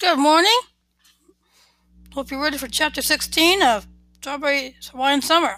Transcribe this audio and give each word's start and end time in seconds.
Good 0.00 0.18
morning. 0.18 0.58
Hope 2.14 2.30
you're 2.30 2.42
ready 2.42 2.56
for 2.56 2.68
chapter 2.68 3.02
16 3.02 3.60
of 3.60 3.86
Strawberry 4.14 4.74
Wine 4.94 5.20
Summer. 5.20 5.56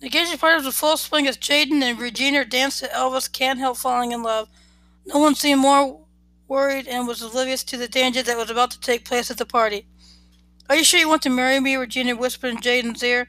The 0.00 0.06
engagement 0.06 0.40
party 0.40 0.56
was 0.56 0.64
a 0.64 0.72
full 0.72 0.96
swing 0.96 1.26
as 1.26 1.36
Jaden 1.36 1.82
and 1.82 2.00
Regina 2.00 2.46
danced 2.46 2.78
to 2.78 2.88
Elvis 2.88 3.30
Can't 3.30 3.58
Help 3.58 3.76
Falling 3.76 4.12
in 4.12 4.22
Love. 4.22 4.48
No 5.04 5.18
one 5.18 5.34
seemed 5.34 5.60
more 5.60 6.00
worried 6.48 6.88
and 6.88 7.06
was 7.06 7.20
oblivious 7.20 7.62
to 7.64 7.76
the 7.76 7.86
danger 7.86 8.22
that 8.22 8.38
was 8.38 8.48
about 8.48 8.70
to 8.70 8.80
take 8.80 9.04
place 9.04 9.30
at 9.30 9.36
the 9.36 9.44
party. 9.44 9.86
Are 10.70 10.76
you 10.76 10.84
sure 10.84 11.00
you 11.00 11.08
want 11.08 11.20
to 11.24 11.28
marry 11.28 11.60
me? 11.60 11.76
Regina 11.76 12.16
whispered 12.16 12.54
in 12.54 12.60
Jaden's 12.62 13.02
ear. 13.02 13.28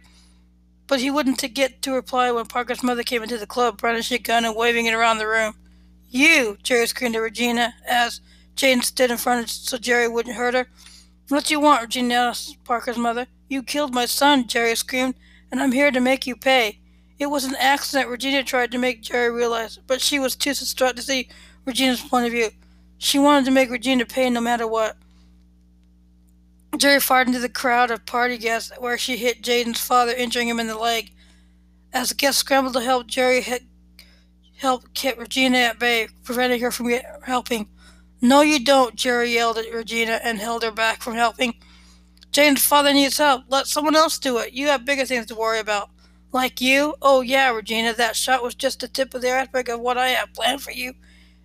But 0.88 1.02
he 1.02 1.12
wouldn't 1.12 1.44
get 1.54 1.82
to 1.82 1.92
reply 1.92 2.32
when 2.32 2.46
Parker's 2.46 2.84
mother 2.84 3.04
came 3.04 3.22
into 3.22 3.38
the 3.38 3.46
club, 3.46 3.80
brandishing 3.80 4.16
a 4.16 4.20
gun 4.20 4.46
and 4.46 4.56
waving 4.56 4.86
it 4.86 4.94
around 4.94 5.18
the 5.18 5.28
room. 5.28 5.56
You, 6.14 6.60
Jerry 6.62 6.86
screamed 6.86 7.16
at 7.16 7.24
Regina 7.24 7.74
as 7.90 8.22
Jaden 8.56 8.84
stood 8.84 9.10
in 9.10 9.18
front 9.18 9.46
of 9.46 9.50
so 9.50 9.80
Jerry 9.80 10.08
wouldn't 10.08 10.36
hurt 10.36 10.54
her. 10.54 10.68
What 11.30 11.46
do 11.46 11.56
you 11.56 11.60
want, 11.60 11.82
Regina 11.82 12.14
asked 12.14 12.64
Parker's 12.64 13.00
mother. 13.00 13.26
You 13.50 13.64
killed 13.64 13.96
my 13.96 14.06
son, 14.06 14.46
Jerry 14.46 14.76
screamed, 14.76 15.16
and 15.52 15.60
I'm 15.60 15.72
here 15.72 15.90
to 15.90 16.00
make 16.00 16.28
you 16.28 16.36
pay. 16.36 16.80
It 17.18 17.32
was 17.32 17.46
an 17.46 17.56
accident, 17.56 18.10
Regina 18.10 18.44
tried 18.44 18.72
to 18.74 18.78
make 18.78 19.02
Jerry 19.02 19.32
realize, 19.32 19.80
but 19.88 20.02
she 20.02 20.20
was 20.20 20.36
too 20.36 20.52
distraught 20.52 20.96
to 20.98 21.02
see 21.02 21.30
Regina's 21.66 22.02
point 22.02 22.28
of 22.28 22.32
view. 22.32 22.50
She 23.00 23.18
wanted 23.18 23.46
to 23.46 23.52
make 23.52 23.72
Regina 23.72 24.06
pay 24.06 24.30
no 24.30 24.40
matter 24.40 24.68
what. 24.68 24.98
Jerry 26.78 27.00
fired 27.00 27.26
into 27.26 27.40
the 27.40 27.50
crowd 27.50 27.90
of 27.90 28.06
party 28.06 28.38
guests 28.38 28.72
where 28.78 29.00
she 29.00 29.18
hit 29.18 29.42
Jaden's 29.42 29.82
father, 29.82 30.12
injuring 30.12 30.48
him 30.48 30.60
in 30.60 30.68
the 30.68 30.78
leg. 30.78 31.12
As 31.92 32.10
the 32.10 32.16
guests 32.16 32.40
scrambled 32.40 32.76
to 32.76 32.82
help, 32.82 33.08
Jerry 33.08 33.42
hit 33.42 33.64
help 34.64 34.94
keep 34.94 35.20
Regina 35.20 35.58
at 35.58 35.78
bay, 35.78 36.08
preventing 36.24 36.62
her 36.62 36.72
from 36.72 36.90
helping. 37.24 37.68
No, 38.22 38.40
you 38.40 38.64
don't, 38.64 38.96
Jerry 38.96 39.34
yelled 39.34 39.58
at 39.58 39.72
Regina 39.74 40.22
and 40.24 40.40
held 40.40 40.64
her 40.64 40.72
back 40.72 41.02
from 41.02 41.16
helping. 41.16 41.54
Jaden's 42.32 42.66
father 42.66 42.94
needs 42.94 43.18
help. 43.18 43.44
Let 43.50 43.68
someone 43.68 43.96
else 43.96 44.18
do 44.18 44.38
it. 44.38 44.54
You 44.54 44.68
have 44.68 44.86
bigger 44.86 45.06
things 45.06 45.26
to 45.28 45.36
worry 45.36 45.60
about. 45.60 45.90
Like 46.32 46.62
you? 46.62 46.96
Oh, 47.02 47.20
yeah, 47.20 47.52
Regina, 47.52 47.94
that 47.94 48.16
shot 48.16 48.42
was 48.42 48.56
just 48.56 48.80
the 48.80 48.88
tip 48.88 49.14
of 49.14 49.22
the 49.22 49.36
iceberg 49.36 49.68
of 49.68 49.82
what 49.82 49.98
I 49.98 50.08
have 50.08 50.34
planned 50.34 50.62
for 50.62 50.72
you. 50.72 50.94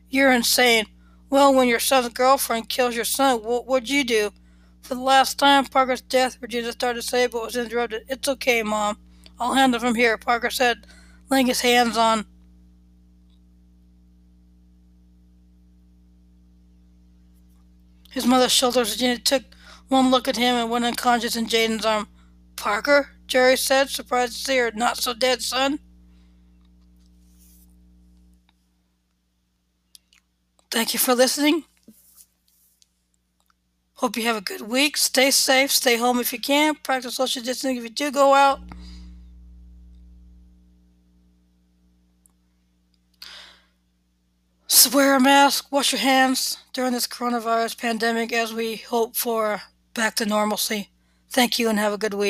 You're 0.09 0.33
insane. 0.33 0.87
Well, 1.29 1.53
when 1.53 1.67
your 1.67 1.81
son's 1.81 2.09
girlfriend 2.11 2.69
kills 2.69 2.95
your 2.95 3.05
son, 3.05 3.43
what 3.43 3.67
would 3.67 3.91
you 3.91 4.05
do? 4.05 4.31
For 4.83 4.95
the 4.95 5.03
last 5.03 5.41
time, 5.41 5.67
Parker's 5.67 6.01
death, 6.01 6.39
Regina 6.41 6.71
started 6.71 7.03
to 7.03 7.07
say, 7.07 7.27
but 7.27 7.43
was 7.43 7.57
interrupted. 7.57 8.05
It's 8.09 8.29
okay, 8.29 8.63
Mom. 8.63 8.97
I'll 9.41 9.55
handle 9.55 9.81
from 9.81 9.97
here, 9.97 10.17
Parker 10.17 10.51
said, 10.51 10.87
laying 11.29 11.49
his 11.49 11.61
hands 11.61 11.97
on 11.97 12.25
His 18.11 18.27
mother's 18.27 18.53
shoulders. 18.53 18.93
Regina 18.93 19.19
took 19.19 19.43
one 19.89 20.11
look 20.11 20.29
at 20.29 20.37
him 20.37 20.57
and 20.57 20.71
went 20.71 20.85
unconscious 20.85 21.37
in 21.37 21.47
Jaden's 21.47 21.85
arm. 21.85 22.09
Parker? 22.57 23.11
Jerry 23.27 23.57
said, 23.57 23.91
surprised 23.91 24.33
to 24.33 24.39
see 24.39 24.57
her 24.59 24.71
not 24.75 24.97
so 24.97 25.15
dead 25.15 25.43
son. 25.43 25.79
Thank 30.71 30.93
you 30.93 30.99
for 30.99 31.15
listening. 31.15 31.65
Hope 33.95 34.17
you 34.17 34.25
have 34.25 34.37
a 34.37 34.41
good 34.41 34.63
week. 34.63 34.97
Stay 34.97 35.31
safe. 35.31 35.71
Stay 35.71 35.97
home 35.97 36.21
if 36.21 36.33
you 36.33 36.39
can. 36.39 36.75
Practice 36.77 37.17
social 37.17 37.43
distancing 37.43 37.79
if 37.79 37.83
you 37.83 37.91
do 37.91 38.11
go 38.11 38.35
out. 38.35 38.61
Wear 44.87 45.17
a 45.17 45.21
mask, 45.21 45.73
wash 45.73 45.93
your 45.93 46.01
hands 46.01 46.59
during 46.73 46.93
this 46.93 47.09
coronavirus 47.09 47.79
pandemic 47.79 48.33
as 48.33 48.55
we 48.55 48.77
hope 48.77 49.17
for 49.17 49.61
back 49.93 50.15
to 50.17 50.25
normalcy. 50.25 50.91
Thank 51.31 51.59
you 51.59 51.69
and 51.69 51.79
have 51.81 51.93
a 51.93 51.99
good 51.99 52.15
week. 52.15 52.27